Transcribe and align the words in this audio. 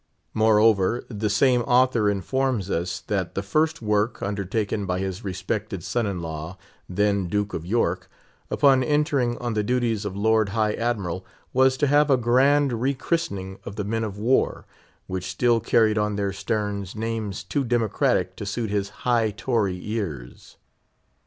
Moreover, 0.33 1.03
the 1.09 1.29
same 1.29 1.61
author 1.61 2.09
informs 2.09 2.71
us 2.71 3.01
that 3.01 3.35
the 3.35 3.43
first 3.43 3.83
work 3.83 4.19
undertaken 4.23 4.87
by 4.87 4.97
his 4.97 5.23
respected 5.23 5.83
son 5.83 6.07
in 6.07 6.23
law, 6.23 6.57
then 6.89 7.27
Duke 7.27 7.53
of 7.53 7.67
York, 7.67 8.09
upon 8.49 8.83
entering 8.83 9.37
on 9.37 9.53
the 9.53 9.61
duties 9.61 10.03
of 10.03 10.15
Lord 10.17 10.49
High 10.57 10.73
Admiral, 10.73 11.23
was 11.53 11.77
to 11.77 11.85
have 11.85 12.09
a 12.09 12.17
grand 12.17 12.81
re 12.81 12.95
christening 12.95 13.59
of 13.63 13.75
the 13.75 13.83
men 13.83 14.03
of 14.03 14.17
war, 14.17 14.65
which 15.05 15.29
still 15.29 15.59
carried 15.59 15.99
on 15.99 16.15
their 16.15 16.33
sterns 16.33 16.95
names 16.95 17.43
too 17.43 17.63
democratic 17.63 18.35
to 18.37 18.45
suit 18.47 18.71
his 18.71 18.89
high 19.05 19.29
tory 19.29 19.79
ears. 19.87 20.57